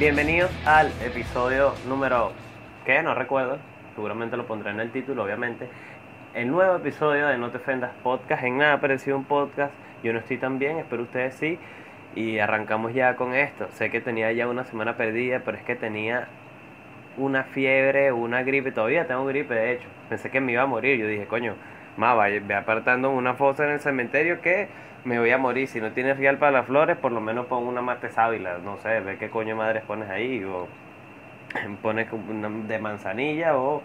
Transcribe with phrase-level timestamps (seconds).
[0.00, 2.32] Bienvenidos al episodio número
[2.86, 3.58] que no recuerdo,
[3.94, 5.68] seguramente lo pondré en el título, obviamente.
[6.32, 8.42] El nuevo episodio de No te ofendas podcast.
[8.42, 9.74] En nada apareció un podcast.
[10.02, 11.58] Yo no estoy tan bien, espero ustedes sí.
[12.14, 13.68] Y arrancamos ya con esto.
[13.72, 16.28] Sé que tenía ya una semana perdida, pero es que tenía
[17.18, 18.72] una fiebre, una gripe.
[18.72, 19.88] Todavía tengo gripe, de hecho.
[20.08, 20.98] Pensé que me iba a morir.
[20.98, 21.56] Yo dije, coño,
[21.98, 24.66] más ve apartando una fosa en el cementerio que
[25.04, 25.68] me voy a morir.
[25.68, 28.58] Si no tienes real para las flores, por lo menos pon una mate sábila.
[28.58, 30.44] No sé, ve qué coño madres pones ahí.
[30.44, 30.68] O
[31.82, 32.08] pones
[32.68, 33.82] de manzanilla o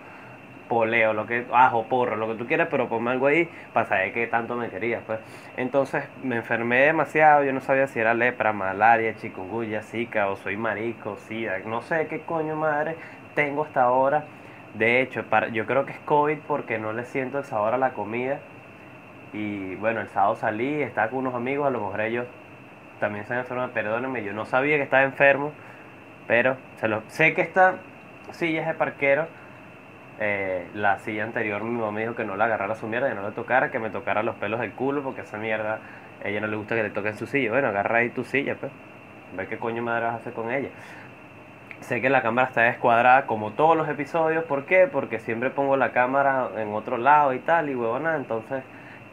[0.67, 4.13] poleo, lo que, ajo, porro, lo que tú quieras, pero ponme algo ahí para saber
[4.13, 5.19] que tanto me querías, pues.
[5.57, 10.57] Entonces me enfermé demasiado, yo no sabía si era lepra, malaria, chikungunya, zika, o soy
[10.57, 12.95] marico, sida, no sé qué coño madre
[13.35, 14.25] tengo hasta ahora.
[14.73, 17.77] De hecho, para, yo creo que es COVID porque no le siento el sabor a
[17.77, 18.39] la comida.
[19.33, 22.27] Y bueno, el sábado salí, estaba con unos amigos, a lo mejor ellos
[22.99, 25.51] también se han enfermado, perdónenme, yo no sabía que estaba enfermo,
[26.27, 27.75] pero se lo, sé que esta
[28.31, 29.27] silla es de parquero
[30.17, 33.15] eh, la silla anterior mi mamá me dijo que no la agarrara su mierda, que
[33.15, 35.79] no le tocara, que me tocara los pelos del culo, porque esa mierda,
[36.23, 37.51] a ella no le gusta que le toquen su silla.
[37.51, 38.71] Bueno, agarra ahí tu silla, pues.
[39.35, 40.69] Ve qué coño madre vas a hacer con ella.
[41.81, 44.45] Sé que la cámara está descuadrada como todos los episodios.
[44.45, 44.87] ¿Por qué?
[44.87, 48.15] Porque siempre pongo la cámara en otro lado y tal, y huevona.
[48.15, 48.63] Entonces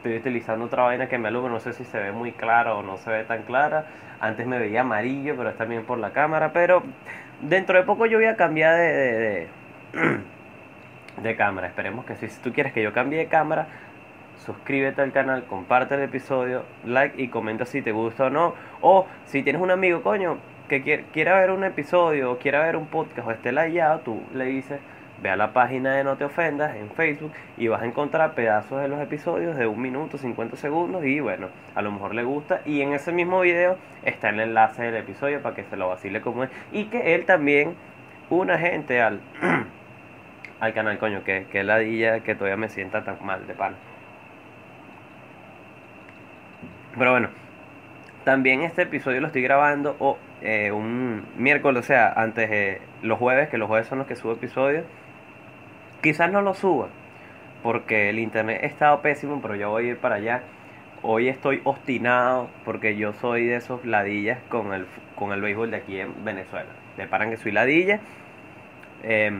[0.02, 1.52] estoy utilizando otra vaina que me alumbra.
[1.52, 3.86] No sé si se ve muy clara o no se ve tan clara.
[4.20, 6.52] Antes me veía amarillo, pero es también por la cámara.
[6.52, 6.82] Pero
[7.40, 9.48] dentro de poco yo voy a cambiar de, de
[11.22, 11.68] de cámara.
[11.68, 12.28] Esperemos que sí.
[12.28, 13.68] Si tú quieres que yo cambie de cámara,
[14.44, 18.54] suscríbete al canal, comparte el episodio, like y comenta si te gusta o no.
[18.80, 22.86] O si tienes un amigo, coño, que quiera ver un episodio o quiera ver un
[22.86, 24.80] podcast o esté layado, tú le dices,
[25.22, 28.80] ve a la página de No Te Ofendas en Facebook y vas a encontrar pedazos
[28.82, 32.60] de los episodios de un minuto, 50 segundos y bueno, a lo mejor le gusta.
[32.66, 36.20] Y en ese mismo video está el enlace del episodio para que se lo vacile
[36.20, 36.50] como es.
[36.72, 37.74] Y que él también,
[38.30, 39.20] una gente al...
[40.60, 43.74] al canal, coño, que, que ladilla que todavía me sienta tan mal de pan.
[46.98, 47.28] Pero bueno,
[48.24, 53.18] también este episodio lo estoy grabando o, eh, un miércoles, o sea, antes de los
[53.18, 54.84] jueves, que los jueves son los que subo episodios.
[56.02, 56.88] Quizás no lo suba,
[57.62, 60.42] porque el internet ha estado pésimo, pero yo voy a ir para allá.
[61.02, 65.76] Hoy estoy obstinado porque yo soy de esos ladillas con el, con el béisbol de
[65.76, 66.70] aquí en Venezuela.
[66.96, 68.00] Le paran que soy ladilla.
[69.04, 69.30] Eh,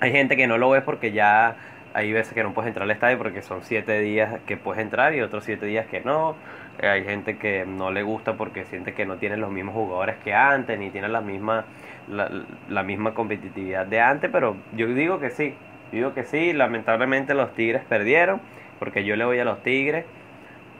[0.00, 1.56] hay gente que no lo ve porque ya
[1.92, 5.14] hay veces que no puedes entrar al estadio porque son siete días que puedes entrar
[5.14, 6.36] y otros siete días que no.
[6.78, 10.16] Eh, hay gente que no le gusta porque siente que no tiene los mismos jugadores
[10.24, 11.64] que antes, ni tiene la misma,
[12.08, 15.54] la, misma competitividad de antes, pero yo digo que sí,
[15.92, 18.40] digo que sí, lamentablemente los Tigres perdieron,
[18.78, 20.04] porque yo le voy a los Tigres,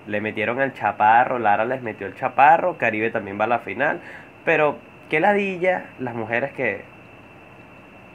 [0.07, 4.01] le metieron el chaparro, Lara les metió el chaparro, Caribe también va a la final,
[4.45, 4.79] pero
[5.09, 6.83] qué ladilla las mujeres que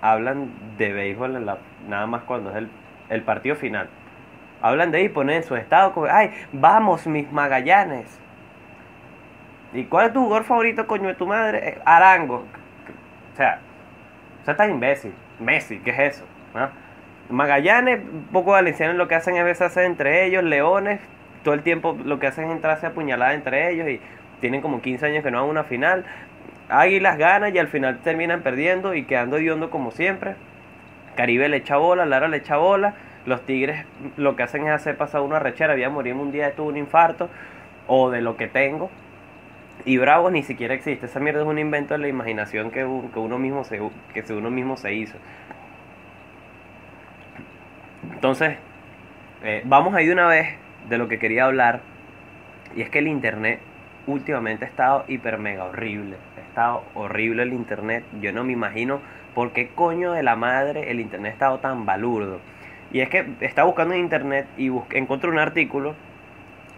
[0.02, 1.46] hablan de béisbol
[1.88, 2.68] nada más cuando es
[3.10, 3.90] el, partido final.
[4.62, 8.20] Hablan de ahí, ponen en su estado como, ay, vamos mis Magallanes.
[9.74, 11.70] ¿Y cuál es tu jugador favorito, coño de tu madre?
[11.70, 12.46] Eh, Arango.
[13.34, 13.60] O sea,
[14.42, 15.14] o sea, estás imbécil.
[15.40, 16.26] Messi, ¿qué es eso?
[17.30, 21.00] Magallanes, poco valencianos lo que hacen veces hacer entre ellos, Leones,
[21.44, 24.00] todo el tiempo lo que hacen es entrarse a puñalada entre ellos y
[24.42, 26.06] tienen como 15 años que no a una final.
[26.70, 30.36] Águilas gana y al final terminan perdiendo y quedando hondo como siempre.
[31.16, 32.96] Caribe le echa bola, Lara le echa bola.
[33.26, 33.86] Los Tigres
[34.18, 35.74] lo que hacen es hacer pasar una rechera.
[35.74, 37.30] Había morir un día, tuvo un infarto
[37.88, 38.90] o de lo que tengo.
[39.86, 41.06] Y Bravo ni siquiera existe.
[41.06, 43.80] Esa mierda es un invento de la imaginación que, uno, mismo se,
[44.14, 45.18] que uno mismo se hizo.
[48.26, 48.58] Entonces,
[49.44, 50.48] eh, vamos ahí una vez
[50.90, 51.82] de lo que quería hablar.
[52.76, 53.60] Y es que el Internet
[54.08, 56.18] últimamente ha estado hiper mega horrible
[56.56, 58.06] estado horrible el internet.
[58.22, 59.02] Yo no me imagino
[59.34, 62.40] por qué coño de la madre el internet ha estado tan balurdo.
[62.94, 65.96] Y es que estaba buscando en internet y encontré un artículo,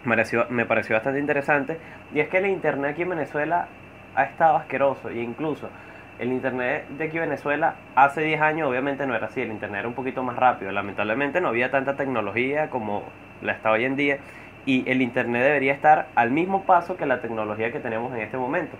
[0.02, 1.78] me pareció, me pareció bastante interesante,
[2.12, 3.68] y es que el internet aquí en Venezuela
[4.16, 5.70] ha estado asqueroso, e incluso
[6.18, 9.80] el internet de aquí en Venezuela hace 10 años obviamente no era así, el internet
[9.80, 13.04] era un poquito más rápido, lamentablemente no había tanta tecnología como
[13.42, 14.18] la está hoy en día,
[14.66, 18.36] y el internet debería estar al mismo paso que la tecnología que tenemos en este
[18.36, 18.76] momento.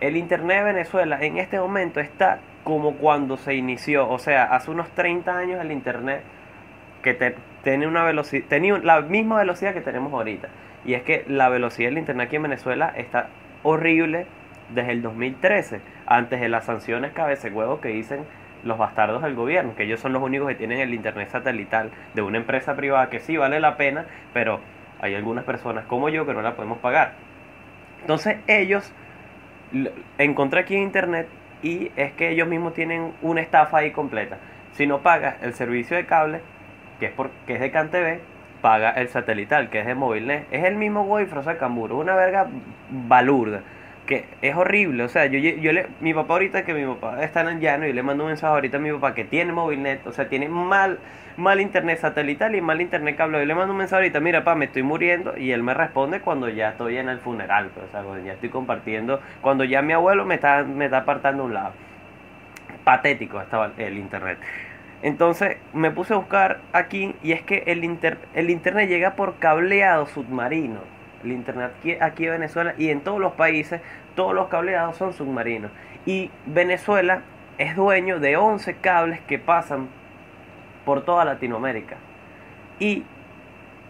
[0.00, 4.70] El Internet de Venezuela en este momento está como cuando se inició, o sea, hace
[4.70, 6.20] unos 30 años el Internet
[7.02, 10.48] que tiene una velocidad, tenía la misma velocidad que tenemos ahorita.
[10.84, 13.28] Y es que la velocidad del Internet aquí en Venezuela está
[13.62, 14.26] horrible
[14.74, 18.24] desde el 2013, antes de las sanciones cabece huevo que dicen
[18.64, 22.22] los bastardos del gobierno, que ellos son los únicos que tienen el Internet satelital de
[22.22, 24.60] una empresa privada que sí vale la pena, pero
[25.00, 27.12] hay algunas personas como yo que no la podemos pagar.
[28.00, 28.92] Entonces ellos
[30.18, 31.28] Encontré aquí en internet
[31.62, 34.38] y es que ellos mismos tienen una estafa ahí completa.
[34.72, 36.40] Si no pagas el servicio de cable,
[37.00, 38.20] que es, por, que es de CanTV,
[38.62, 40.46] paga el satelital, que es de Movilnet.
[40.50, 42.46] Es el mismo Wi-Fi, o sea, Camburo, una verga
[42.90, 43.62] balurda.
[44.06, 47.40] Que es horrible, o sea, yo, yo le, mi papá ahorita que mi papá está
[47.40, 50.06] en el llano y le mando un mensaje ahorita a mi papá que tiene Movilnet,
[50.06, 51.00] o sea, tiene mal,
[51.36, 53.40] mal internet satelital y mal internet cable.
[53.40, 56.20] Yo le mando un mensaje ahorita, mira, papá, me estoy muriendo y él me responde
[56.20, 59.82] cuando ya estoy en el funeral, pues, o sea, cuando ya estoy compartiendo, cuando ya
[59.82, 61.72] mi abuelo me está, me está apartando un lado.
[62.84, 64.38] Patético estaba el internet.
[65.02, 69.40] Entonces me puse a buscar aquí y es que el, inter- el internet llega por
[69.40, 70.78] cableado submarino.
[71.26, 73.80] El internet aquí, aquí en Venezuela y en todos los países,
[74.14, 75.70] todos los cableados son submarinos.
[76.06, 77.22] Y Venezuela
[77.58, 79.88] es dueño de 11 cables que pasan
[80.84, 81.96] por toda Latinoamérica.
[82.78, 83.04] Y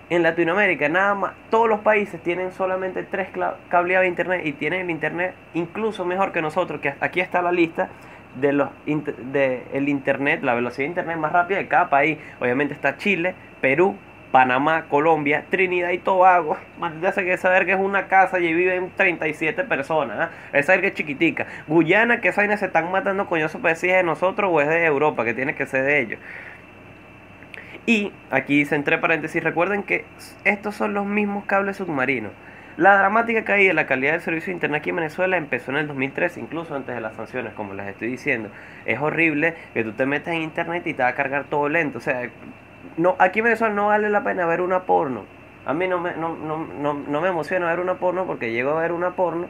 [0.09, 3.29] en Latinoamérica nada más, todos los países tienen solamente tres
[3.69, 7.53] cableados de internet y tienen el internet incluso mejor que nosotros, que aquí está la
[7.53, 7.89] lista
[8.41, 12.19] de los de el internet, la velocidad de internet más rápida de cada país.
[12.41, 13.97] Obviamente está Chile, Perú,
[14.33, 16.57] Panamá, Colombia, Trinidad y Tobago.
[16.79, 20.19] Maldita que saber que es una casa y viven 37 personas.
[20.19, 20.31] ¿ah?
[20.53, 21.47] Es saber que es chiquitica.
[21.67, 24.69] Guyana, que esa vaina se están matando coñoso para decir es de nosotros o es
[24.69, 26.21] de Europa, que tiene que ser de ellos.
[27.87, 30.05] Y aquí dice entre paréntesis, recuerden que
[30.45, 32.33] estos son los mismos cables submarinos.
[32.77, 35.79] La dramática caída de la calidad del servicio de internet aquí en Venezuela empezó en
[35.79, 38.51] el 2013, incluso antes de las sanciones, como les estoy diciendo.
[38.85, 41.99] Es horrible que tú te metas en internet y te va a cargar todo lento.
[41.99, 42.29] O sea,
[42.97, 45.25] no, aquí en Venezuela no vale la pena ver una porno.
[45.65, 48.71] A mí no me, no, no, no, no me emociona ver una porno porque llego
[48.71, 49.49] a ver una porno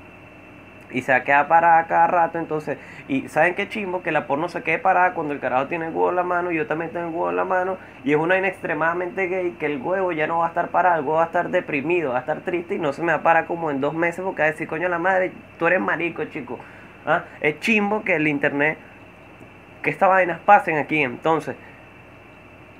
[0.90, 2.78] y se queda parada cada rato, entonces,
[3.08, 4.02] y ¿saben qué chimbo?
[4.02, 6.52] Que la porno se quede parada cuando el carajo tiene el huevo en la mano
[6.52, 9.56] y yo también tengo el huevo en la mano, y es una vaina extremadamente gay
[9.58, 12.12] que el huevo ya no va a estar parado, el huevo va a estar deprimido,
[12.12, 14.24] va a estar triste y no se me va a parar como en dos meses
[14.24, 16.58] porque va a decir, coño la madre, tú eres marico, chico.
[17.04, 17.24] ¿Ah?
[17.40, 18.78] Es chimbo que el internet,
[19.82, 21.56] que estas vainas pasen aquí, entonces,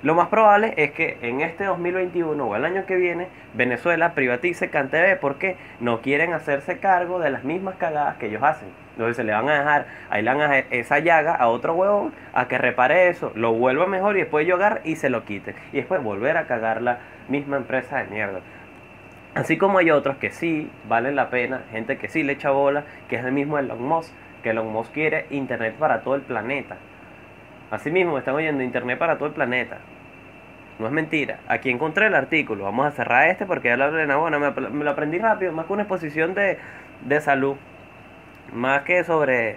[0.03, 4.69] lo más probable es que en este 2021 o el año que viene Venezuela privatice
[4.69, 8.69] CanTV porque no quieren hacerse cargo de las mismas cagadas que ellos hacen.
[8.93, 12.13] Entonces se le van a dejar, ahí le van a esa llaga a otro huevón
[12.35, 15.55] a que repare eso, lo vuelva mejor y después llegar y se lo quite.
[15.73, 16.99] Y después volver a cagar la
[17.29, 18.41] misma empresa de mierda.
[19.35, 22.85] Así como hay otros que sí valen la pena, gente que sí le echa bola,
[23.09, 24.13] que es el mismo Elon Musk,
[24.43, 26.77] que Elon Musk quiere internet para todo el planeta.
[27.71, 29.79] Así mismo están oyendo internet para todo el planeta.
[30.79, 31.39] No es mentira.
[31.49, 32.65] Aquí encontré el artículo.
[32.65, 35.67] Vamos a cerrar este porque ya lo hablé en bueno, me, lo aprendí rápido, más
[35.67, 36.59] que una exposición de,
[37.03, 37.57] de salud.
[38.53, 39.57] Más que sobre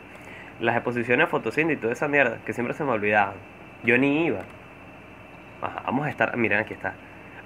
[0.59, 3.35] las exposiciones fotosíntesis y toda esa mierda, que siempre se me olvidaban.
[3.83, 4.41] Yo ni iba.
[5.85, 6.93] Vamos a estar, miren, aquí está.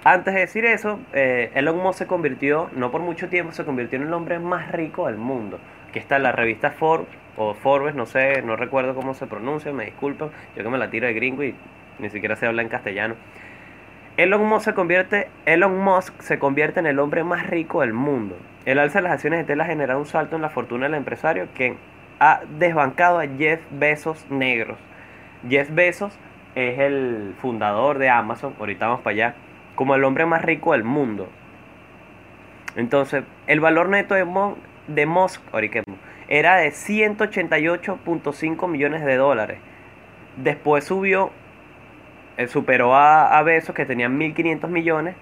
[0.04, 3.98] Antes de decir eso, eh, Elon Musk se convirtió, no por mucho tiempo, se convirtió
[3.98, 5.58] en el hombre más rico del mundo.
[5.88, 9.84] Aquí está la revista Forbes, o Forbes, no sé, no recuerdo cómo se pronuncia, me
[9.86, 10.30] disculpo.
[10.56, 11.54] Yo que me la tiro de gringo y
[11.98, 13.14] ni siquiera se habla en castellano.
[14.16, 18.36] Elon Musk se convierte, Elon Musk se convierte en el hombre más rico del mundo.
[18.64, 20.94] El alza de las acciones de Tesla ha generado un salto en la fortuna del
[20.94, 21.76] empresario que
[22.20, 24.78] ha desbancado a Jeff Bezos negros.
[25.48, 26.16] Jeff Bezos
[26.54, 29.34] es el fundador de Amazon, ahorita vamos para allá,
[29.74, 31.28] como el hombre más rico del mundo.
[32.76, 34.54] Entonces, el valor neto de, Mon,
[34.86, 35.42] de Musk
[36.28, 39.58] era de 188.5 millones de dólares.
[40.36, 41.32] Después subió
[42.36, 45.14] eh, superó a, a que tenía 1.500 millones.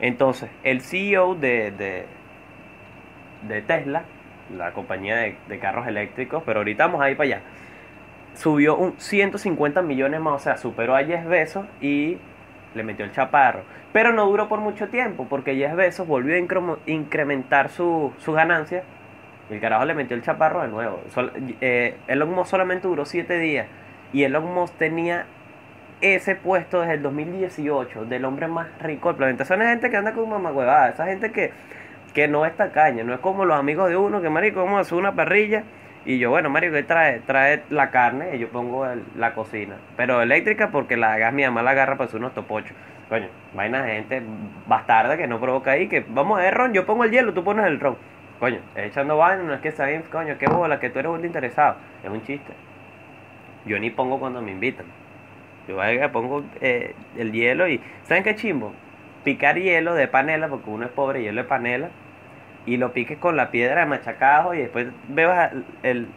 [0.00, 2.06] Entonces, el CEO de, de,
[3.46, 4.04] de Tesla,
[4.56, 7.40] la compañía de, de, carros eléctricos, pero ahorita vamos a ir para allá,
[8.34, 12.18] subió un 150 millones más, o sea, superó a Jeff Bezos y
[12.74, 13.62] le metió el chaparro.
[13.92, 18.32] Pero no duró por mucho tiempo, porque Jeff Bezos volvió a incre incrementar su, su
[18.32, 18.82] ganancia
[19.50, 21.00] el carajo le metió el chaparro de nuevo.
[21.08, 23.66] Sol, eh, Elon Musk solamente duró 7 días
[24.12, 25.26] y Elon Musk tenía
[26.00, 29.44] ese puesto desde el 2018 del hombre más rico del planeta.
[29.44, 31.52] Esa gente que anda con mamagüevada, esa gente que,
[32.14, 34.80] que no es tacaña, no es como los amigos de uno que, marico, vamos a
[34.82, 35.64] hacer una parrilla
[36.04, 38.86] y yo, bueno, marico, trae, trae la carne y yo pongo
[39.16, 39.76] la cocina.
[39.96, 42.72] Pero eléctrica porque la gas mi mamá la agarra para hacer unos topochos.
[43.08, 44.22] Coño, vaina de gente
[44.66, 47.42] bastarda que no provoca ahí, que vamos a ver ron, yo pongo el hielo, tú
[47.42, 47.96] pones el ron.
[48.38, 51.76] Coño, echando vaina, no es que saben, coño, qué bola, que tú eres muy interesado.
[52.04, 52.52] Es un chiste.
[53.64, 54.86] Yo ni pongo cuando me invitan.
[55.66, 55.76] Yo
[56.12, 57.80] pongo eh, el hielo y.
[58.04, 58.72] ¿Saben qué chimbo?
[59.24, 61.90] Picar hielo de panela, porque uno es pobre, hielo de panela,
[62.68, 66.08] y lo piques con la piedra machacado y después bebas el, el,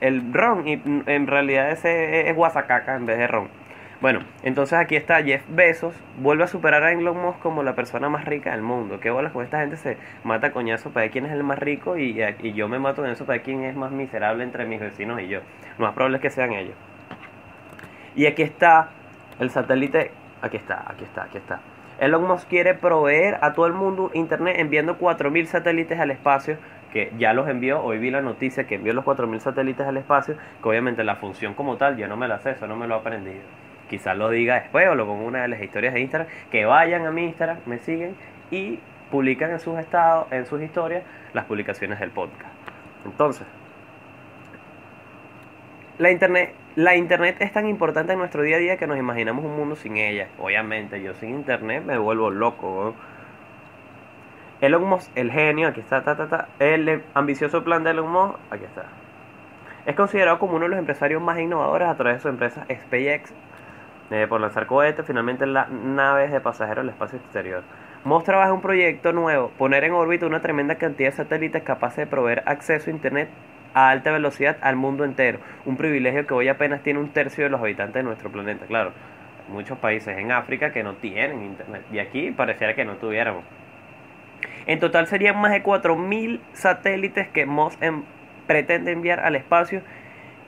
[0.00, 0.66] el ron.
[0.66, 3.48] Y en realidad ese es guasacaca en vez de ron.
[4.00, 8.08] Bueno, entonces aquí está Jeff Bezos, vuelve a superar a Elon Musk como la persona
[8.08, 9.00] más rica del mundo.
[9.00, 9.76] ¿Qué bolas con esta gente?
[9.76, 13.04] Se mata coñazo para ver quién es el más rico y, y yo me mato
[13.04, 15.40] en eso para ver quién es más miserable entre mis vecinos y yo.
[15.78, 16.76] Lo más probable es que sean ellos.
[18.14, 18.88] Y aquí está
[19.40, 20.12] el satélite,
[20.42, 21.60] aquí está, aquí está, aquí está.
[21.98, 26.58] Elon Musk quiere proveer a todo el mundo internet enviando 4.000 satélites al espacio
[26.92, 30.36] que ya los envió, hoy vi la noticia que envió los 4.000 satélites al espacio,
[30.62, 32.96] que obviamente la función como tal yo no me la sé, eso no me lo
[32.96, 33.42] he aprendido.
[33.90, 37.06] Quizás lo diga después o lo ponga una de las historias de Instagram, que vayan
[37.06, 38.16] a mi Instagram, me siguen
[38.50, 41.02] y publican en sus estados, en sus historias,
[41.32, 42.52] las publicaciones del podcast.
[43.04, 43.46] Entonces,
[45.98, 49.44] la internet, la internet es tan importante en nuestro día a día que nos imaginamos
[49.44, 50.28] un mundo sin ella.
[50.38, 52.94] Obviamente, yo sin internet me vuelvo loco.
[54.60, 58.38] Elon Musk, el genio, aquí está, ta, ta, ta, el ambicioso plan de Elon Musk,
[58.52, 58.84] aquí está.
[59.86, 63.32] Es considerado como uno de los empresarios más innovadores a través de su empresa SpaceX,
[64.12, 67.64] eh, por lanzar cohetes, finalmente las naves de pasajeros al espacio exterior.
[68.04, 72.06] Moss trabaja un proyecto nuevo, poner en órbita una tremenda cantidad de satélites capaces de
[72.06, 73.30] proveer acceso a Internet
[73.78, 77.50] a alta velocidad al mundo entero, un privilegio que hoy apenas tiene un tercio de
[77.50, 78.66] los habitantes de nuestro planeta.
[78.66, 78.92] Claro,
[79.48, 83.44] muchos países en África que no tienen Internet y aquí pareciera que no tuviéramos.
[84.66, 88.02] En total serían más de 4.000 satélites que Moss em,
[88.46, 89.82] pretende enviar al espacio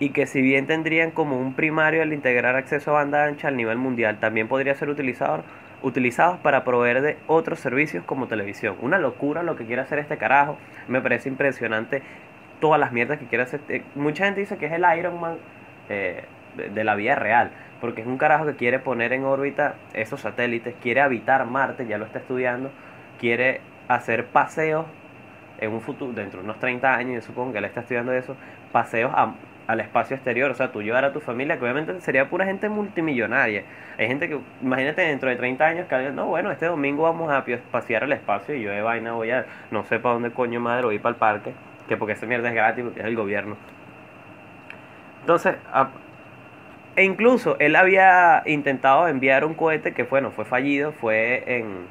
[0.00, 3.56] y que si bien tendrían como un primario el integrar acceso a banda ancha al
[3.56, 5.44] nivel mundial, también podría ser utilizado,
[5.82, 8.76] utilizados para proveer de otros servicios como televisión.
[8.80, 10.58] Una locura lo que quiere hacer este carajo.
[10.88, 12.02] Me parece impresionante
[12.60, 13.60] todas las mierdas que quiere hacer.
[13.68, 15.36] Eh, mucha gente dice que es el Iron Man
[15.88, 16.24] eh,
[16.56, 17.50] de, la vida real,
[17.80, 21.98] porque es un carajo que quiere poner en órbita esos satélites, quiere habitar Marte, ya
[21.98, 22.70] lo está estudiando,
[23.18, 24.86] quiere hacer paseos
[25.58, 28.36] en un futuro, dentro de unos 30 años, yo supongo que él está estudiando eso,
[28.72, 29.34] paseos a
[29.70, 32.68] al espacio exterior, o sea, tú llevar a tu familia, que obviamente sería pura gente
[32.68, 33.62] multimillonaria.
[33.98, 37.30] Hay gente que, imagínate dentro de 30 años que alguien, no, bueno, este domingo vamos
[37.30, 40.58] a pasear al espacio y yo de vaina voy a, no sé para dónde coño
[40.58, 41.52] madre, voy para el parque,
[41.90, 43.56] que porque esa mierda es gratis, porque es el gobierno.
[45.22, 45.56] Entonces,
[46.94, 51.86] e incluso él había intentado enviar un cohete que, bueno, fue fallido, fue en,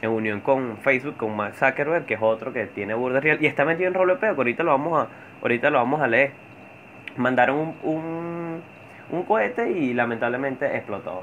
[0.00, 3.46] en unión con Facebook, con Mark Zuckerberg, que es otro que tiene burda real, y
[3.46, 5.08] está metido en rollo que ahorita lo vamos a,
[5.42, 6.46] ahorita lo vamos a leer
[7.18, 8.62] mandaron un,
[9.10, 11.22] un, cohete y lamentablemente explotó.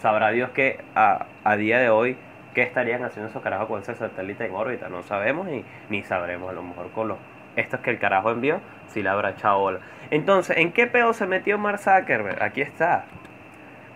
[0.00, 2.16] Sabrá Dios que a, a, día de hoy
[2.54, 4.88] qué estarían haciendo esos carajos con ese satélite en órbita.
[4.88, 6.50] No sabemos y ni sabremos.
[6.50, 7.18] A lo mejor con los
[7.56, 9.80] estos que el carajo envió, si la habrá echado bola.
[10.10, 12.42] Entonces, ¿en qué pedo se metió Mark Zuckerberg?
[12.42, 13.04] Aquí está.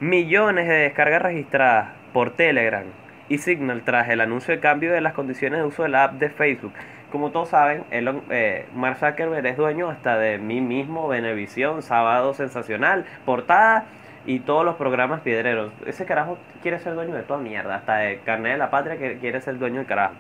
[0.01, 2.85] Millones de descargas registradas por Telegram
[3.29, 6.13] y Signal tras el anuncio de cambio de las condiciones de uso de la app
[6.15, 6.73] de Facebook
[7.11, 12.35] como todos saben, Elon, eh, Mark Zuckerberg es dueño hasta de mí mismo, Venevisión, Sábado
[12.35, 13.87] Sensacional, Portada
[14.27, 15.73] y todos los programas piedreros.
[15.87, 19.19] Ese carajo quiere ser dueño de toda mierda, hasta de Carnet de la Patria que
[19.19, 20.15] quiere ser dueño del carajo.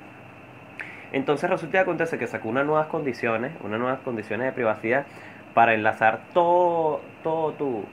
[1.12, 5.06] Entonces resulta y acontece que sacó unas nuevas condiciones, unas nuevas condiciones de privacidad
[5.54, 7.84] para enlazar todo, todo, tu,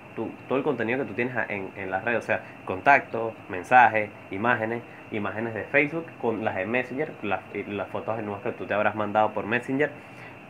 [0.48, 4.84] todo el contenido que tú tienes en, en las redes, o sea, contactos, mensajes, imágenes,
[5.12, 8.74] imágenes de Facebook con las de Messenger, las, las fotos de nuevas que tú te
[8.74, 9.90] habrás mandado por Messenger,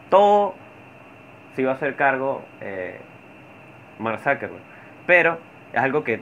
[0.09, 0.55] todo
[1.55, 2.99] se iba a hacer cargo eh,
[3.99, 4.19] Mark.
[5.05, 5.37] Pero
[5.73, 6.21] es algo que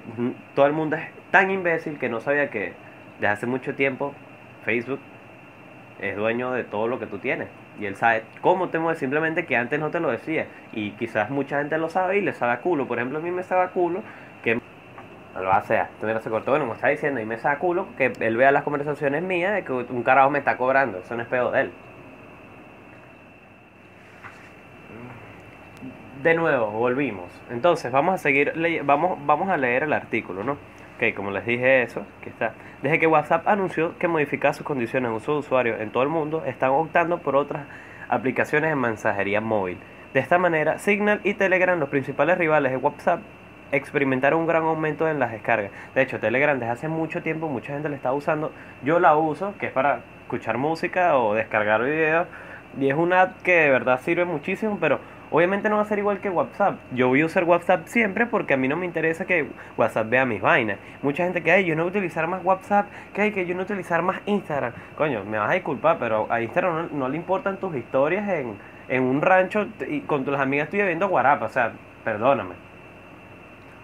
[0.55, 2.73] todo el mundo es tan imbécil que no sabía que
[3.15, 4.13] desde hace mucho tiempo
[4.65, 4.99] Facebook
[5.99, 7.47] es dueño de todo lo que tú tienes.
[7.79, 10.47] Y él sabe cómo te mueves, simplemente que antes no te lo decía.
[10.73, 12.87] Y quizás mucha gente lo sabe y le sabe a culo.
[12.87, 14.01] Por ejemplo, a mí me sabe a culo
[14.43, 14.59] que
[15.41, 18.37] lo hace, esto se cortó, bueno, me está diciendo y me saca culo que él
[18.37, 21.49] vea las conversaciones mías de que un carajo me está cobrando, eso no es pedo
[21.51, 21.71] de él.
[26.23, 27.25] De nuevo, volvimos.
[27.51, 28.53] Entonces, vamos a seguir,
[28.85, 30.53] vamos, vamos a leer el artículo, ¿no?
[30.53, 32.53] Ok, como les dije eso, que está.
[32.81, 36.07] Desde que WhatsApp anunció que modificaba sus condiciones de uso de usuario en todo el
[36.07, 37.65] mundo, están optando por otras
[38.07, 39.79] aplicaciones de mensajería móvil.
[40.13, 43.19] De esta manera, Signal y Telegram, los principales rivales de WhatsApp,
[43.73, 45.71] experimentaron un gran aumento en las descargas.
[45.93, 48.53] De hecho, Telegram desde hace mucho tiempo mucha gente la está usando.
[48.81, 52.27] Yo la uso, que es para escuchar música o descargar videos.
[52.79, 54.99] Y es una app que de verdad sirve muchísimo, pero
[55.33, 56.77] obviamente no va a ser igual que WhatsApp.
[56.93, 60.25] Yo voy a usar WhatsApp siempre porque a mí no me interesa que WhatsApp vea
[60.25, 60.77] mis vainas.
[61.01, 63.55] Mucha gente que, hay yo no voy a utilizar más WhatsApp, que hay que yo
[63.55, 64.73] no utilizar más Instagram.
[64.95, 69.21] Coño, me vas a disculpar, pero a Instagram no, le importan tus historias en, un
[69.23, 71.47] rancho y con tus amigas estoy viendo guarapa.
[71.47, 71.73] O sea,
[72.03, 72.53] perdóname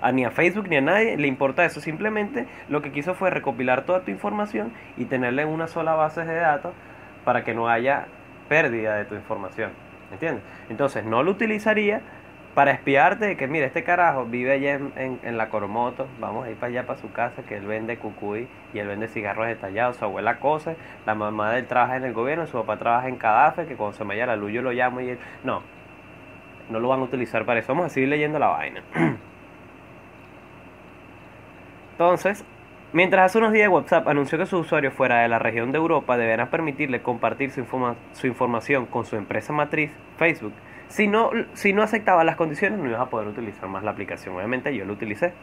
[0.02, 1.82] a ni a Facebook ni a nadie le importa eso.
[1.82, 6.24] Simplemente lo que quiso fue recopilar toda tu información y tenerla en una sola base
[6.24, 6.74] de datos
[7.26, 8.06] para que no haya
[8.48, 9.89] pérdida de tu información.
[10.12, 10.44] ¿Entiendes?
[10.70, 12.02] Entonces no lo utilizaría
[12.56, 16.50] para espiarte de que, mira, este carajo vive allá en, en, la Coromoto, vamos a
[16.50, 19.98] ir para allá, para su casa, que él vende cucuy y él vende cigarros detallados,
[19.98, 20.76] su abuela cose,
[21.06, 23.96] la mamá de él trabaja en el gobierno, su papá trabaja en Cadafe, que cuando
[23.96, 25.20] se me vaya la luz yo lo llamo y él...
[25.44, 25.62] No,
[26.70, 28.82] no lo van a utilizar para eso, vamos a seguir leyendo la vaina.
[31.92, 32.46] Entonces,
[32.94, 36.18] mientras hace unos días WhatsApp anunció que sus usuarios fuera de la región de Europa
[36.18, 37.66] deberán permitirle compartir su,
[38.14, 40.54] su información con su empresa matriz, Facebook,
[40.90, 44.36] si no, si no aceptaba las condiciones, no ibas a poder utilizar más la aplicación.
[44.36, 45.34] Obviamente yo lo utilicé.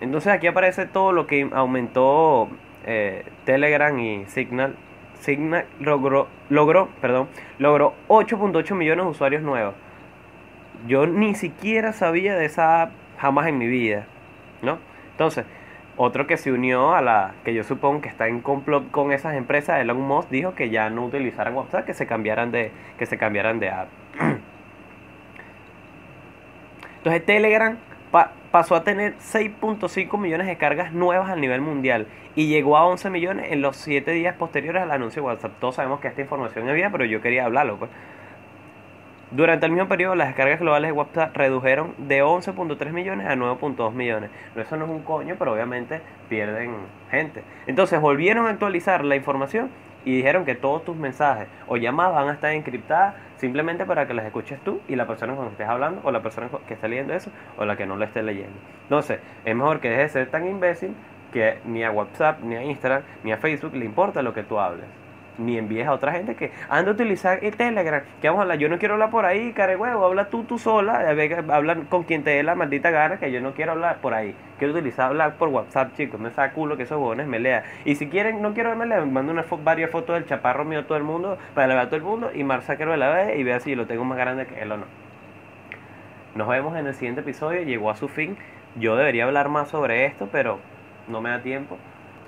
[0.00, 2.48] Entonces aquí aparece todo lo que aumentó
[2.84, 4.74] eh, Telegram y Signal.
[5.20, 7.28] Signal logró, logró, perdón,
[7.60, 9.74] logró 8.8 millones de usuarios nuevos.
[10.88, 14.06] Yo ni siquiera sabía de esa app jamás en mi vida,
[14.62, 14.78] ¿no?
[15.12, 15.44] Entonces,
[15.96, 19.34] otro que se unió a la que yo supongo que está en complot con esas
[19.34, 23.18] empresas, Elon Musk dijo que ya no utilizaran WhatsApp, que se cambiaran de que se
[23.18, 23.88] cambiaran de app.
[26.98, 27.76] Entonces Telegram
[28.50, 32.06] pasó a tener 6.5 millones de cargas nuevas a nivel mundial
[32.36, 35.52] y llegó a 11 millones en los 7 días posteriores al anuncio de WhatsApp.
[35.58, 37.78] Todos sabemos que esta información es vía, pero yo quería hablarlo.
[37.78, 37.90] Pues.
[39.34, 43.92] Durante el mismo periodo, las descargas globales de WhatsApp redujeron de 11.3 millones a 9.2
[43.94, 44.28] millones.
[44.54, 46.74] Eso no es un coño, pero obviamente pierden
[47.10, 47.42] gente.
[47.66, 49.70] Entonces volvieron a actualizar la información
[50.04, 54.12] y dijeron que todos tus mensajes o llamadas van a estar encriptadas simplemente para que
[54.12, 56.74] las escuches tú y la persona con la que estés hablando o la persona que
[56.74, 58.58] está leyendo eso o la que no lo esté leyendo.
[58.82, 60.94] Entonces, es mejor que dejes de ser tan imbécil
[61.32, 64.58] que ni a WhatsApp, ni a Instagram, ni a Facebook le importa lo que tú
[64.58, 64.84] hables
[65.38, 68.02] ni envíes a otra gente que anda a utilizar el Telegram.
[68.20, 70.58] Que vamos a hablar, yo no quiero hablar por ahí, care huevo, habla tú, tú
[70.58, 71.08] sola,
[71.48, 74.34] habla con quien te dé la maldita gana, que yo no quiero hablar por ahí.
[74.58, 77.64] Quiero utilizar hablar por WhatsApp, chicos, me saca culo que esos huevones me lea.
[77.84, 80.64] Y si quieren, no quiero que me lea, me mando una varias fotos del chaparro
[80.64, 83.10] mío a todo el mundo, para leer a todo el mundo, y Marza quiero la
[83.10, 84.84] ve y vea si lo tengo más grande que él o no.
[86.34, 88.38] Nos vemos en el siguiente episodio, llegó a su fin.
[88.76, 90.60] Yo debería hablar más sobre esto, pero
[91.06, 91.76] no me da tiempo.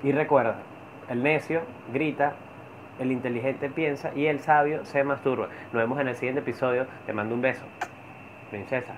[0.02, 0.56] Y recuerda,
[1.08, 2.34] el necio grita
[2.98, 5.48] el inteligente piensa y el sabio se masturba.
[5.72, 6.86] Nos vemos en el siguiente episodio.
[7.06, 7.64] Te mando un beso.
[8.50, 8.94] Princesa.